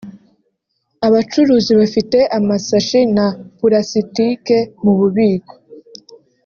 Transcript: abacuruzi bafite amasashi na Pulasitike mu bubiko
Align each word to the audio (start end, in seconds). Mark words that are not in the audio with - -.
abacuruzi 1.07 1.71
bafite 1.79 2.19
amasashi 2.37 3.01
na 3.15 3.27
Pulasitike 3.57 4.57
mu 4.83 4.93
bubiko 4.99 5.53